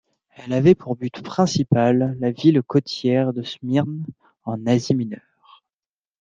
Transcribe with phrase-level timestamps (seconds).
[0.35, 4.03] Elles avaient pour but principal la ville côtière de Smyrne
[4.45, 5.63] en Asie Mineure.